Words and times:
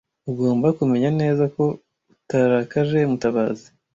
Ugomba 0.31 0.67
kumenya 0.77 1.09
neza 1.21 1.43
ko 1.55 1.63
utarakaje 2.15 2.97
Mutabazi. 3.11 3.67